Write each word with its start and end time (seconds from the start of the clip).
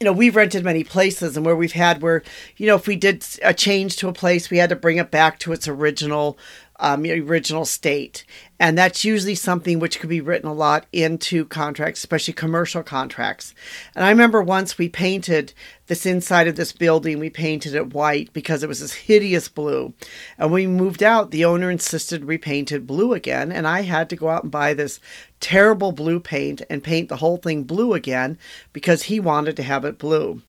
you 0.00 0.04
know, 0.04 0.12
we've 0.12 0.36
rented 0.36 0.64
many 0.64 0.84
places 0.84 1.36
and 1.36 1.44
where 1.44 1.56
we've 1.56 1.72
had 1.72 2.02
where, 2.02 2.22
you 2.56 2.66
know, 2.66 2.76
if 2.76 2.86
we 2.86 2.96
did 2.96 3.24
a 3.42 3.52
change 3.52 3.96
to 3.96 4.08
a 4.08 4.12
place, 4.12 4.50
we 4.50 4.58
had 4.58 4.70
to 4.70 4.76
bring 4.76 4.98
it 4.98 5.10
back 5.10 5.38
to 5.40 5.52
its 5.52 5.66
original 5.66 6.38
um, 6.78 7.04
original 7.04 7.64
state. 7.64 8.24
And 8.60 8.76
that's 8.76 9.04
usually 9.04 9.34
something 9.34 9.78
which 9.78 10.00
could 10.00 10.10
be 10.10 10.20
written 10.20 10.48
a 10.48 10.52
lot 10.52 10.86
into 10.92 11.44
contracts, 11.44 12.00
especially 12.00 12.34
commercial 12.34 12.82
contracts. 12.82 13.54
And 13.94 14.04
I 14.04 14.10
remember 14.10 14.42
once 14.42 14.78
we 14.78 14.88
painted 14.88 15.52
this 15.86 16.04
inside 16.04 16.48
of 16.48 16.56
this 16.56 16.72
building, 16.72 17.18
we 17.18 17.30
painted 17.30 17.74
it 17.74 17.94
white 17.94 18.32
because 18.32 18.62
it 18.62 18.68
was 18.68 18.80
this 18.80 18.92
hideous 18.92 19.48
blue. 19.48 19.94
And 20.38 20.50
when 20.50 20.62
we 20.62 20.66
moved 20.66 21.02
out, 21.02 21.30
the 21.30 21.44
owner 21.44 21.70
insisted 21.70 22.24
we 22.24 22.38
painted 22.38 22.86
blue 22.86 23.12
again. 23.12 23.52
And 23.52 23.66
I 23.66 23.82
had 23.82 24.10
to 24.10 24.16
go 24.16 24.28
out 24.28 24.42
and 24.42 24.52
buy 24.52 24.74
this 24.74 24.98
terrible 25.40 25.92
blue 25.92 26.18
paint 26.18 26.62
and 26.68 26.82
paint 26.82 27.08
the 27.08 27.16
whole 27.16 27.36
thing 27.36 27.62
blue 27.62 27.94
again 27.94 28.38
because 28.72 29.04
he 29.04 29.20
wanted 29.20 29.56
to 29.56 29.62
have 29.62 29.84
it 29.84 29.98
blue. 29.98 30.42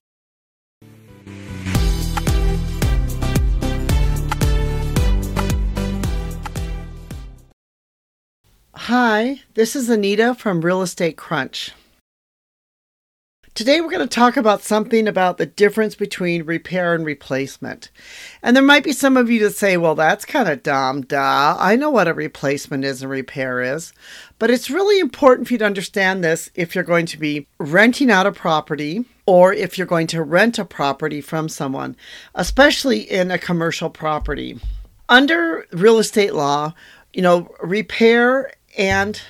Hi, 8.90 9.38
this 9.54 9.76
is 9.76 9.88
Anita 9.88 10.34
from 10.34 10.62
Real 10.62 10.82
Estate 10.82 11.16
Crunch. 11.16 11.70
Today 13.54 13.80
we're 13.80 13.88
going 13.88 14.00
to 14.00 14.12
talk 14.12 14.36
about 14.36 14.64
something 14.64 15.06
about 15.06 15.38
the 15.38 15.46
difference 15.46 15.94
between 15.94 16.42
repair 16.42 16.92
and 16.92 17.06
replacement. 17.06 17.92
And 18.42 18.56
there 18.56 18.64
might 18.64 18.82
be 18.82 18.92
some 18.92 19.16
of 19.16 19.30
you 19.30 19.38
that 19.44 19.54
say, 19.54 19.76
well, 19.76 19.94
that's 19.94 20.24
kind 20.24 20.48
of 20.48 20.64
dumb, 20.64 21.02
duh. 21.02 21.56
I 21.56 21.76
know 21.76 21.88
what 21.88 22.08
a 22.08 22.14
replacement 22.14 22.84
is 22.84 23.00
and 23.00 23.08
repair 23.12 23.62
is. 23.62 23.92
But 24.40 24.50
it's 24.50 24.70
really 24.70 24.98
important 24.98 25.46
for 25.46 25.54
you 25.54 25.58
to 25.58 25.66
understand 25.66 26.24
this 26.24 26.50
if 26.56 26.74
you're 26.74 26.82
going 26.82 27.06
to 27.06 27.16
be 27.16 27.46
renting 27.60 28.10
out 28.10 28.26
a 28.26 28.32
property 28.32 29.04
or 29.24 29.54
if 29.54 29.78
you're 29.78 29.86
going 29.86 30.08
to 30.08 30.24
rent 30.24 30.58
a 30.58 30.64
property 30.64 31.20
from 31.20 31.48
someone, 31.48 31.94
especially 32.34 33.08
in 33.08 33.30
a 33.30 33.38
commercial 33.38 33.88
property. 33.88 34.58
Under 35.08 35.64
real 35.70 36.00
estate 36.00 36.34
law, 36.34 36.74
you 37.12 37.22
know, 37.22 37.54
repair 37.62 38.52
and 38.76 39.20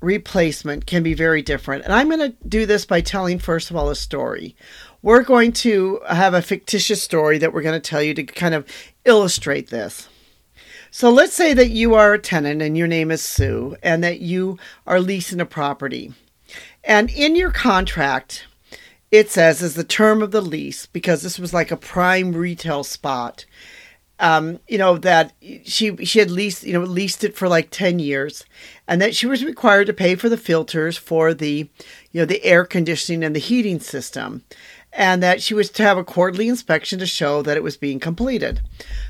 replacement 0.00 0.86
can 0.86 1.02
be 1.02 1.14
very 1.14 1.42
different. 1.42 1.84
And 1.84 1.92
I'm 1.92 2.08
going 2.08 2.32
to 2.32 2.36
do 2.48 2.66
this 2.66 2.84
by 2.84 3.00
telling, 3.00 3.38
first 3.38 3.70
of 3.70 3.76
all, 3.76 3.88
a 3.88 3.96
story. 3.96 4.56
We're 5.00 5.22
going 5.22 5.52
to 5.52 6.00
have 6.08 6.34
a 6.34 6.42
fictitious 6.42 7.02
story 7.02 7.38
that 7.38 7.52
we're 7.52 7.62
going 7.62 7.80
to 7.80 7.90
tell 7.90 8.02
you 8.02 8.14
to 8.14 8.24
kind 8.24 8.54
of 8.54 8.66
illustrate 9.04 9.70
this. 9.70 10.08
So 10.90 11.10
let's 11.10 11.32
say 11.32 11.54
that 11.54 11.70
you 11.70 11.94
are 11.94 12.12
a 12.12 12.18
tenant 12.18 12.60
and 12.60 12.76
your 12.76 12.86
name 12.86 13.10
is 13.10 13.22
Sue 13.22 13.76
and 13.82 14.04
that 14.04 14.20
you 14.20 14.58
are 14.86 15.00
leasing 15.00 15.40
a 15.40 15.46
property. 15.46 16.12
And 16.84 17.10
in 17.10 17.34
your 17.34 17.50
contract, 17.50 18.46
it 19.10 19.30
says 19.30 19.62
as 19.62 19.74
the 19.74 19.84
term 19.84 20.22
of 20.22 20.32
the 20.32 20.42
lease, 20.42 20.86
because 20.86 21.22
this 21.22 21.38
was 21.38 21.54
like 21.54 21.70
a 21.70 21.76
prime 21.76 22.32
retail 22.32 22.84
spot, 22.84 23.46
um, 24.22 24.60
you 24.68 24.78
know 24.78 24.96
that 24.98 25.32
she 25.64 25.96
she 26.06 26.20
had 26.20 26.30
leased 26.30 26.62
you 26.62 26.72
know 26.72 26.80
leased 26.80 27.24
it 27.24 27.36
for 27.36 27.48
like 27.48 27.70
10 27.70 27.98
years 27.98 28.44
and 28.86 29.02
that 29.02 29.16
she 29.16 29.26
was 29.26 29.44
required 29.44 29.88
to 29.88 29.92
pay 29.92 30.14
for 30.14 30.28
the 30.28 30.36
filters 30.36 30.96
for 30.96 31.34
the 31.34 31.68
you 32.12 32.20
know 32.20 32.24
the 32.24 32.42
air 32.44 32.64
conditioning 32.64 33.24
and 33.24 33.34
the 33.34 33.40
heating 33.40 33.80
system 33.80 34.44
and 34.92 35.22
that 35.22 35.42
she 35.42 35.54
was 35.54 35.70
to 35.70 35.82
have 35.82 35.98
a 35.98 36.04
quarterly 36.04 36.48
inspection 36.48 36.98
to 37.00 37.06
show 37.06 37.42
that 37.42 37.56
it 37.56 37.62
was 37.62 37.78
being 37.78 37.98
completed. 37.98 38.60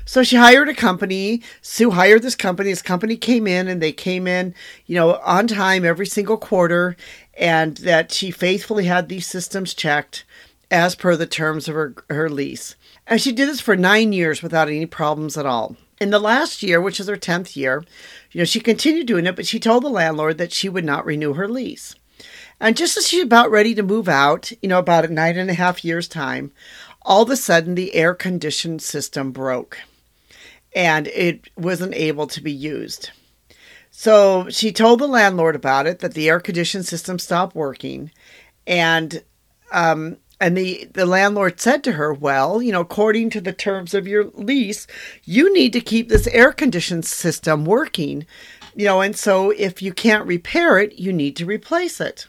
So 0.05 0.23
she 0.23 0.37
hired 0.37 0.69
a 0.69 0.73
company 0.73 1.43
sue 1.61 1.91
hired 1.91 2.23
this 2.23 2.35
company. 2.35 2.71
This 2.71 2.81
company 2.81 3.15
came 3.15 3.45
in 3.45 3.67
and 3.67 3.81
they 3.81 3.91
came 3.91 4.25
in 4.25 4.55
you 4.87 4.95
know 4.95 5.17
on 5.23 5.45
time 5.45 5.85
every 5.85 6.07
single 6.07 6.37
quarter 6.37 6.97
and 7.37 7.77
that 7.77 8.11
she 8.11 8.31
faithfully 8.31 8.85
had 8.85 9.09
these 9.09 9.27
systems 9.27 9.75
checked 9.75 10.25
as 10.71 10.95
per 10.95 11.15
the 11.15 11.27
terms 11.27 11.67
of 11.67 11.75
her, 11.75 11.93
her 12.09 12.29
lease 12.31 12.75
and 13.07 13.21
she 13.21 13.31
did 13.31 13.49
this 13.49 13.61
for 13.61 13.75
nine 13.75 14.13
years 14.13 14.41
without 14.41 14.67
any 14.67 14.85
problems 14.85 15.37
at 15.37 15.45
all. 15.45 15.75
In 15.99 16.09
the 16.09 16.19
last 16.19 16.63
year, 16.63 16.81
which 16.81 16.99
is 16.99 17.07
her 17.07 17.15
10th 17.15 17.55
year, 17.55 17.83
you 18.31 18.39
know, 18.39 18.45
she 18.45 18.59
continued 18.59 19.07
doing 19.07 19.25
it, 19.25 19.35
but 19.35 19.45
she 19.45 19.59
told 19.59 19.83
the 19.83 19.89
landlord 19.89 20.37
that 20.37 20.51
she 20.51 20.69
would 20.69 20.85
not 20.85 21.05
renew 21.05 21.33
her 21.33 21.47
lease. 21.47 21.95
And 22.59 22.77
just 22.77 22.97
as 22.97 23.07
she's 23.07 23.23
about 23.23 23.51
ready 23.51 23.75
to 23.75 23.83
move 23.83 24.07
out, 24.07 24.51
you 24.61 24.69
know, 24.69 24.79
about 24.79 25.05
a 25.05 25.13
nine 25.13 25.37
and 25.37 25.49
a 25.49 25.53
half 25.53 25.83
years' 25.83 26.07
time, 26.07 26.51
all 27.01 27.23
of 27.23 27.29
a 27.29 27.35
sudden 27.35 27.75
the 27.75 27.93
air 27.95 28.13
conditioned 28.13 28.81
system 28.81 29.31
broke 29.31 29.79
and 30.75 31.07
it 31.07 31.49
wasn't 31.55 31.93
able 31.93 32.27
to 32.27 32.41
be 32.41 32.51
used. 32.51 33.11
So 33.91 34.49
she 34.49 34.71
told 34.71 34.99
the 34.99 35.07
landlord 35.07 35.55
about 35.55 35.85
it 35.85 35.99
that 35.99 36.13
the 36.13 36.29
air 36.29 36.39
conditioned 36.39 36.85
system 36.85 37.19
stopped 37.19 37.55
working 37.55 38.11
and 38.65 39.23
um, 39.71 40.17
and 40.43 40.57
the, 40.57 40.89
the 40.91 41.05
landlord 41.05 41.61
said 41.61 41.85
to 41.85 41.93
her, 41.93 42.13
Well, 42.13 42.61
you 42.61 42.73
know, 42.73 42.81
according 42.81 43.29
to 43.29 43.39
the 43.39 43.53
terms 43.53 43.93
of 43.93 44.07
your 44.07 44.25
lease, 44.33 44.87
you 45.23 45.53
need 45.53 45.71
to 45.71 45.79
keep 45.79 46.09
this 46.09 46.27
air 46.27 46.51
conditioned 46.51 47.05
system 47.05 47.63
working. 47.63 48.25
You 48.75 48.85
know, 48.85 48.99
and 48.99 49.15
so 49.15 49.51
if 49.51 49.81
you 49.81 49.93
can't 49.93 50.27
repair 50.27 50.79
it, 50.79 50.99
you 50.99 51.13
need 51.13 51.37
to 51.37 51.45
replace 51.45 52.01
it. 52.01 52.27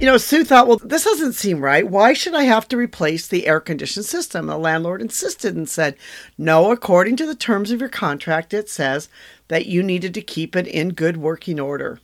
You 0.00 0.06
know, 0.06 0.16
Sue 0.16 0.42
thought, 0.42 0.66
well, 0.66 0.80
this 0.82 1.04
doesn't 1.04 1.34
seem 1.34 1.60
right. 1.60 1.88
Why 1.88 2.12
should 2.12 2.34
I 2.34 2.42
have 2.42 2.66
to 2.68 2.76
replace 2.76 3.28
the 3.28 3.46
air 3.46 3.60
conditioned 3.60 4.06
system? 4.06 4.46
The 4.46 4.58
landlord 4.58 5.00
insisted 5.00 5.54
and 5.54 5.68
said, 5.68 5.94
no, 6.36 6.72
according 6.72 7.14
to 7.16 7.26
the 7.26 7.36
terms 7.36 7.70
of 7.70 7.78
your 7.78 7.88
contract, 7.88 8.52
it 8.52 8.68
says 8.68 9.08
that 9.46 9.66
you 9.66 9.84
needed 9.84 10.12
to 10.14 10.22
keep 10.22 10.56
it 10.56 10.66
in 10.66 10.94
good 10.94 11.18
working 11.18 11.60
order. 11.60 12.00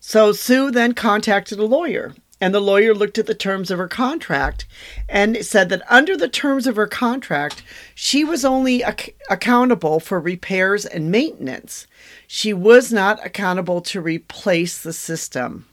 So 0.00 0.32
Sue 0.32 0.70
then 0.70 0.92
contacted 0.92 1.58
a 1.58 1.64
lawyer 1.64 2.12
and 2.40 2.54
the 2.54 2.60
lawyer 2.60 2.94
looked 2.94 3.18
at 3.18 3.26
the 3.26 3.34
terms 3.34 3.70
of 3.70 3.78
her 3.78 3.88
contract 3.88 4.66
and 5.08 5.44
said 5.44 5.68
that 5.68 5.82
under 5.90 6.16
the 6.16 6.28
terms 6.28 6.66
of 6.66 6.76
her 6.76 6.86
contract, 6.86 7.62
she 7.94 8.24
was 8.24 8.44
only 8.44 8.82
ac- 8.82 9.14
accountable 9.28 10.00
for 10.00 10.18
repairs 10.18 10.86
and 10.86 11.10
maintenance. 11.10 11.86
She 12.26 12.52
was 12.52 12.92
not 12.92 13.24
accountable 13.24 13.80
to 13.82 14.00
replace 14.00 14.82
the 14.82 14.92
system. 14.92 15.66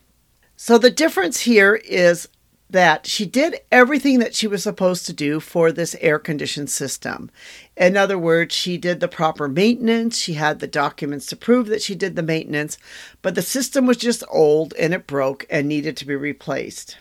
So 0.55 0.77
the 0.77 0.91
difference 0.91 1.41
here 1.41 1.75
is 1.75 2.27
that 2.69 3.07
she 3.07 3.25
did 3.25 3.61
everything 3.71 4.19
that 4.19 4.35
she 4.35 4.47
was 4.47 4.61
supposed 4.61 5.05
to 5.05 5.13
do 5.13 5.39
for 5.39 5.71
this 5.71 5.95
air 6.01 6.19
conditioned 6.19 6.69
system. 6.69 7.31
In 7.77 7.95
other 7.95 8.17
words, 8.17 8.53
she 8.53 8.77
did 8.77 8.99
the 8.99 9.07
proper 9.07 9.47
maintenance, 9.47 10.17
she 10.17 10.33
had 10.33 10.59
the 10.59 10.67
documents 10.67 11.25
to 11.27 11.35
prove 11.35 11.67
that 11.67 11.81
she 11.81 11.95
did 11.95 12.15
the 12.15 12.23
maintenance, 12.23 12.77
but 13.21 13.35
the 13.35 13.41
system 13.41 13.85
was 13.85 13.97
just 13.97 14.23
old 14.29 14.73
and 14.73 14.93
it 14.93 15.07
broke 15.07 15.45
and 15.49 15.67
needed 15.67 15.95
to 15.97 16.05
be 16.05 16.15
replaced. 16.15 16.97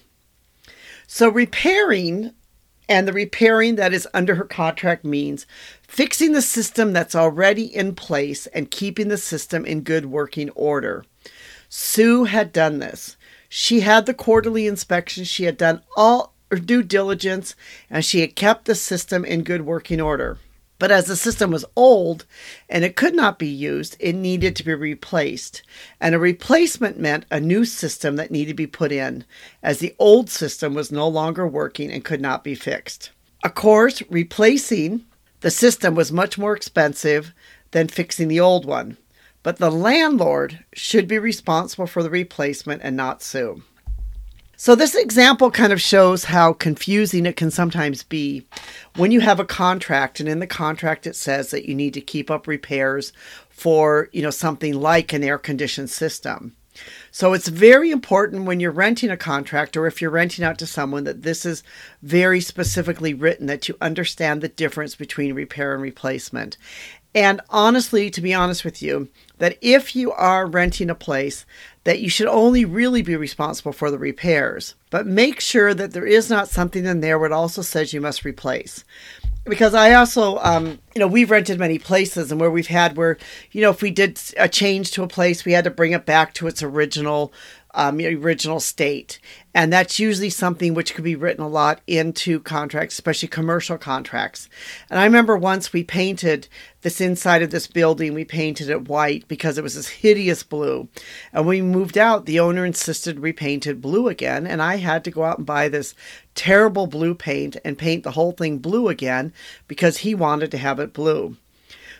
So, 1.08 1.28
repairing 1.28 2.32
and 2.88 3.08
the 3.08 3.12
repairing 3.12 3.76
that 3.76 3.92
is 3.92 4.08
under 4.14 4.36
her 4.36 4.44
contract 4.44 5.04
means 5.04 5.46
fixing 5.82 6.32
the 6.32 6.42
system 6.42 6.92
that's 6.92 7.14
already 7.14 7.64
in 7.64 7.94
place 7.94 8.46
and 8.48 8.70
keeping 8.70 9.08
the 9.08 9.18
system 9.18 9.64
in 9.64 9.80
good 9.80 10.06
working 10.06 10.50
order. 10.50 11.04
Sue 11.68 12.24
had 12.24 12.52
done 12.52 12.78
this. 12.78 13.16
She 13.58 13.80
had 13.80 14.04
the 14.04 14.12
quarterly 14.12 14.66
inspection, 14.66 15.24
she 15.24 15.44
had 15.44 15.56
done 15.56 15.80
all 15.96 16.34
her 16.50 16.58
due 16.58 16.82
diligence, 16.82 17.54
and 17.88 18.04
she 18.04 18.20
had 18.20 18.36
kept 18.36 18.66
the 18.66 18.74
system 18.74 19.24
in 19.24 19.44
good 19.44 19.62
working 19.62 19.98
order. 19.98 20.36
But 20.78 20.90
as 20.90 21.06
the 21.06 21.16
system 21.16 21.52
was 21.52 21.64
old 21.74 22.26
and 22.68 22.84
it 22.84 22.96
could 22.96 23.14
not 23.14 23.38
be 23.38 23.48
used, 23.48 23.96
it 23.98 24.12
needed 24.12 24.56
to 24.56 24.62
be 24.62 24.74
replaced. 24.74 25.62
And 26.02 26.14
a 26.14 26.18
replacement 26.18 27.00
meant 27.00 27.24
a 27.30 27.40
new 27.40 27.64
system 27.64 28.16
that 28.16 28.30
needed 28.30 28.50
to 28.50 28.54
be 28.56 28.66
put 28.66 28.92
in, 28.92 29.24
as 29.62 29.78
the 29.78 29.96
old 29.98 30.28
system 30.28 30.74
was 30.74 30.92
no 30.92 31.08
longer 31.08 31.48
working 31.48 31.90
and 31.90 32.04
could 32.04 32.20
not 32.20 32.44
be 32.44 32.54
fixed. 32.54 33.10
Of 33.42 33.54
course, 33.54 34.02
replacing 34.10 35.06
the 35.40 35.50
system 35.50 35.94
was 35.94 36.12
much 36.12 36.36
more 36.36 36.54
expensive 36.54 37.32
than 37.70 37.88
fixing 37.88 38.28
the 38.28 38.38
old 38.38 38.66
one 38.66 38.98
but 39.46 39.58
the 39.58 39.70
landlord 39.70 40.58
should 40.72 41.06
be 41.06 41.20
responsible 41.20 41.86
for 41.86 42.02
the 42.02 42.10
replacement 42.10 42.82
and 42.82 42.96
not 42.96 43.22
Sue. 43.22 43.62
So, 44.56 44.74
this 44.74 44.96
example 44.96 45.52
kind 45.52 45.72
of 45.72 45.80
shows 45.80 46.24
how 46.24 46.52
confusing 46.52 47.26
it 47.26 47.36
can 47.36 47.52
sometimes 47.52 48.02
be 48.02 48.44
when 48.96 49.12
you 49.12 49.20
have 49.20 49.38
a 49.38 49.44
contract, 49.44 50.18
and 50.18 50.28
in 50.28 50.40
the 50.40 50.48
contract 50.48 51.06
it 51.06 51.14
says 51.14 51.52
that 51.52 51.68
you 51.68 51.76
need 51.76 51.94
to 51.94 52.00
keep 52.00 52.28
up 52.28 52.48
repairs 52.48 53.12
for, 53.48 54.08
you 54.12 54.20
know, 54.20 54.30
something 54.30 54.74
like 54.74 55.12
an 55.12 55.22
air 55.22 55.38
conditioned 55.38 55.90
system. 55.90 56.56
So, 57.12 57.32
it's 57.32 57.46
very 57.46 57.92
important 57.92 58.46
when 58.46 58.58
you're 58.58 58.72
renting 58.72 59.10
a 59.10 59.16
contract 59.16 59.76
or 59.76 59.86
if 59.86 60.02
you're 60.02 60.10
renting 60.10 60.44
out 60.44 60.58
to 60.58 60.66
someone 60.66 61.04
that 61.04 61.22
this 61.22 61.46
is 61.46 61.62
very 62.02 62.40
specifically 62.40 63.14
written 63.14 63.46
that 63.46 63.68
you 63.68 63.76
understand 63.80 64.40
the 64.40 64.48
difference 64.48 64.96
between 64.96 65.34
repair 65.34 65.72
and 65.72 65.82
replacement. 65.82 66.56
And 67.16 67.40
honestly, 67.48 68.10
to 68.10 68.20
be 68.20 68.34
honest 68.34 68.62
with 68.62 68.82
you, 68.82 69.08
that 69.38 69.56
if 69.62 69.96
you 69.96 70.12
are 70.12 70.46
renting 70.46 70.90
a 70.90 70.94
place, 70.94 71.46
that 71.84 72.00
you 72.00 72.10
should 72.10 72.26
only 72.26 72.66
really 72.66 73.00
be 73.00 73.16
responsible 73.16 73.72
for 73.72 73.90
the 73.90 73.98
repairs. 73.98 74.74
But 74.90 75.06
make 75.06 75.40
sure 75.40 75.72
that 75.72 75.92
there 75.92 76.04
is 76.04 76.28
not 76.28 76.50
something 76.50 76.84
in 76.84 77.00
there 77.00 77.24
it 77.24 77.32
also 77.32 77.62
says 77.62 77.94
you 77.94 78.02
must 78.02 78.26
replace. 78.26 78.84
Because 79.44 79.72
I 79.72 79.94
also, 79.94 80.36
um, 80.40 80.78
you 80.94 81.00
know, 81.00 81.06
we've 81.06 81.30
rented 81.30 81.58
many 81.58 81.78
places 81.78 82.30
and 82.30 82.38
where 82.38 82.50
we've 82.50 82.66
had 82.66 82.98
where, 82.98 83.16
you 83.50 83.62
know, 83.62 83.70
if 83.70 83.80
we 83.80 83.90
did 83.90 84.20
a 84.36 84.48
change 84.48 84.90
to 84.90 85.02
a 85.02 85.08
place, 85.08 85.46
we 85.46 85.52
had 85.52 85.64
to 85.64 85.70
bring 85.70 85.92
it 85.92 86.04
back 86.04 86.34
to 86.34 86.48
its 86.48 86.62
original 86.62 87.32
um, 87.76 88.00
original 88.00 88.58
state. 88.58 89.20
And 89.54 89.72
that's 89.72 89.98
usually 89.98 90.30
something 90.30 90.74
which 90.74 90.94
could 90.94 91.04
be 91.04 91.14
written 91.14 91.44
a 91.44 91.48
lot 91.48 91.80
into 91.86 92.40
contracts, 92.40 92.94
especially 92.94 93.28
commercial 93.28 93.78
contracts. 93.78 94.48
And 94.90 94.98
I 94.98 95.04
remember 95.04 95.36
once 95.36 95.72
we 95.72 95.84
painted 95.84 96.48
this 96.82 97.00
inside 97.00 97.42
of 97.42 97.50
this 97.50 97.66
building, 97.66 98.14
we 98.14 98.24
painted 98.24 98.70
it 98.70 98.88
white 98.88 99.28
because 99.28 99.56
it 99.56 99.62
was 99.62 99.74
this 99.74 99.88
hideous 99.88 100.42
blue. 100.42 100.88
And 101.32 101.46
when 101.46 101.58
we 101.58 101.62
moved 101.62 101.96
out, 101.96 102.26
the 102.26 102.40
owner 102.40 102.66
insisted 102.66 103.18
we 103.18 103.32
painted 103.32 103.80
blue 103.80 104.08
again. 104.08 104.46
And 104.46 104.60
I 104.60 104.76
had 104.76 105.04
to 105.04 105.10
go 105.10 105.24
out 105.24 105.38
and 105.38 105.46
buy 105.46 105.68
this 105.68 105.94
terrible 106.34 106.86
blue 106.86 107.14
paint 107.14 107.56
and 107.64 107.78
paint 107.78 108.04
the 108.04 108.12
whole 108.12 108.32
thing 108.32 108.58
blue 108.58 108.88
again 108.88 109.32
because 109.68 109.98
he 109.98 110.14
wanted 110.14 110.50
to 110.50 110.58
have 110.58 110.80
it 110.80 110.92
blue. 110.92 111.36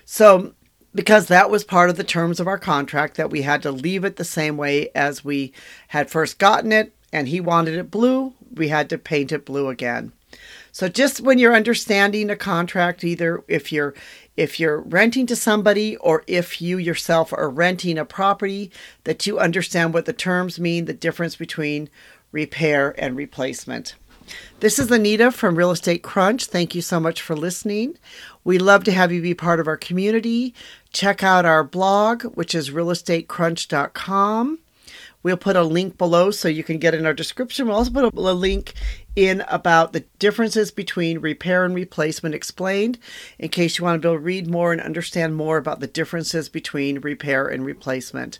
So 0.05 0.55
because 0.96 1.26
that 1.26 1.50
was 1.50 1.62
part 1.62 1.90
of 1.90 1.96
the 1.96 2.04
terms 2.04 2.40
of 2.40 2.48
our 2.48 2.58
contract 2.58 3.16
that 3.16 3.31
we 3.31 3.43
had 3.43 3.62
to 3.62 3.70
leave 3.70 4.02
it 4.02 4.16
the 4.16 4.25
same 4.25 4.56
way 4.56 4.88
as 4.94 5.22
we 5.22 5.52
had 5.88 6.10
first 6.10 6.38
gotten 6.38 6.72
it 6.72 6.93
and 7.12 7.28
he 7.28 7.38
wanted 7.38 7.75
it 7.75 7.90
blue 7.90 8.32
we 8.54 8.69
had 8.69 8.88
to 8.88 8.98
paint 8.98 9.31
it 9.31 9.44
blue 9.44 9.69
again 9.69 10.10
so 10.72 10.88
just 10.88 11.20
when 11.20 11.38
you're 11.38 11.54
understanding 11.54 12.31
a 12.31 12.37
contract 12.37 13.04
either 13.04 13.44
if 13.46 13.70
you're 13.70 13.94
if 14.38 14.58
you're 14.58 14.81
renting 14.81 15.26
to 15.26 15.37
somebody 15.37 15.96
or 15.98 16.25
if 16.26 16.62
you 16.62 16.78
yourself 16.78 17.32
are 17.32 17.50
renting 17.50 17.98
a 17.98 18.04
property 18.04 18.70
that 19.04 19.26
you 19.26 19.38
understand 19.38 19.93
what 19.93 20.06
the 20.06 20.12
terms 20.14 20.58
mean 20.58 20.87
the 20.87 20.94
difference 20.94 21.37
between 21.37 21.90
repair 22.32 22.94
and 22.98 23.16
replacement 23.16 23.94
this 24.60 24.78
is 24.78 24.90
Anita 24.90 25.31
from 25.31 25.56
Real 25.56 25.70
Estate 25.70 26.02
Crunch. 26.02 26.46
Thank 26.46 26.75
you 26.75 26.82
so 26.82 26.98
much 26.98 27.22
for 27.22 27.37
listening. 27.37 27.96
We 28.44 28.58
love 28.58 28.84
to 28.84 28.93
have 28.93 29.12
you 29.12 29.22
be 29.22 29.34
part 29.34 29.60
of 29.60 29.69
our 29.69 29.76
community. 29.76 30.54
Check 30.96 31.22
out 31.22 31.44
our 31.44 31.62
blog, 31.62 32.22
which 32.22 32.54
is 32.54 32.70
realestatecrunch.com. 32.70 34.58
We'll 35.22 35.37
put 35.37 35.54
a 35.54 35.62
link 35.62 35.98
below 35.98 36.31
so 36.31 36.48
you 36.48 36.64
can 36.64 36.78
get 36.78 36.94
in 36.94 37.04
our 37.04 37.12
description. 37.12 37.66
We'll 37.66 37.76
also 37.76 37.90
put 37.90 38.14
a, 38.14 38.32
link 38.32 38.72
in 39.16 39.42
about 39.48 39.94
the 39.94 40.04
differences 40.18 40.70
between 40.70 41.18
repair 41.18 41.64
and 41.64 41.74
replacement 41.74 42.34
explained 42.34 42.98
in 43.38 43.48
case 43.48 43.78
you 43.78 43.84
want 43.84 44.00
to 44.00 44.06
be 44.06 44.10
able 44.12 44.20
to 44.20 44.24
read 44.24 44.46
more 44.46 44.72
and 44.72 44.80
understand 44.80 45.34
more 45.34 45.56
about 45.56 45.80
the 45.80 45.86
differences 45.86 46.50
between 46.50 47.00
repair 47.00 47.48
and 47.48 47.64
replacement. 47.64 48.38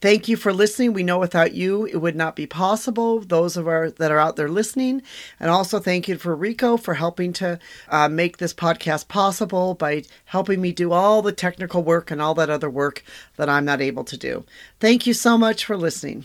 Thank 0.00 0.28
you 0.28 0.36
for 0.36 0.52
listening. 0.52 0.92
We 0.92 1.02
know 1.02 1.18
without 1.18 1.54
you 1.54 1.86
it 1.86 1.96
would 1.96 2.14
not 2.14 2.36
be 2.36 2.46
possible. 2.46 3.18
Those 3.18 3.56
of 3.56 3.66
our 3.66 3.90
that 3.90 4.12
are 4.12 4.18
out 4.20 4.36
there 4.36 4.48
listening, 4.48 5.02
and 5.40 5.50
also 5.50 5.80
thank 5.80 6.06
you 6.06 6.16
for 6.16 6.36
Rico 6.36 6.76
for 6.76 6.94
helping 6.94 7.32
to 7.34 7.58
uh, 7.88 8.08
make 8.08 8.36
this 8.36 8.54
podcast 8.54 9.08
possible 9.08 9.74
by 9.74 10.04
helping 10.26 10.60
me 10.60 10.70
do 10.70 10.92
all 10.92 11.20
the 11.20 11.32
technical 11.32 11.82
work 11.82 12.12
and 12.12 12.22
all 12.22 12.34
that 12.34 12.50
other 12.50 12.70
work 12.70 13.02
that 13.36 13.48
I'm 13.48 13.64
not 13.64 13.80
able 13.80 14.04
to 14.04 14.16
do. 14.16 14.44
Thank 14.78 15.04
you 15.04 15.14
so 15.14 15.36
much 15.36 15.64
for 15.64 15.76
listening. 15.76 16.24